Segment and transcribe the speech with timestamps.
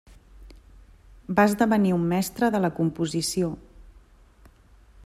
[1.39, 3.53] Va esdevenir un mestre de la composició.